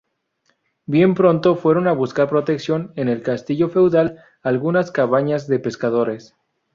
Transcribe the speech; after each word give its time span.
Bien 0.87 1.13
pronto 1.13 1.55
fueron 1.55 1.87
a 1.87 1.91
buscar 1.91 2.27
protección 2.27 2.91
en 2.95 3.07
el 3.07 3.21
castillo 3.21 3.69
feudal 3.69 4.19
algunas 4.41 4.89
cabañas 4.91 5.45
de 5.47 5.59
pescadores. 5.59 6.35